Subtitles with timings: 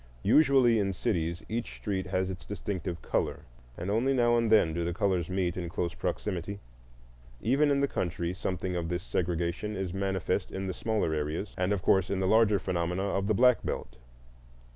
[0.23, 3.41] Usually in cities each street has its distinctive color,
[3.77, 6.59] and only now and then do the colors meet in close proximity.
[7.39, 11.71] Even in the country something of this segregation is manifest in the smaller areas, and
[11.71, 13.97] of course in the larger phenomena of the Black Belt.